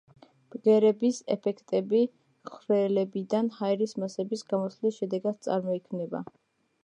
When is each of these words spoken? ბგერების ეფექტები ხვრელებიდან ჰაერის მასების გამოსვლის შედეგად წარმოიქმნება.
ბგერების 0.53 1.17
ეფექტები 1.33 1.99
ხვრელებიდან 2.53 3.51
ჰაერის 3.59 3.95
მასების 4.05 4.45
გამოსვლის 4.53 4.99
შედეგად 5.03 5.41
წარმოიქმნება. 5.49 6.25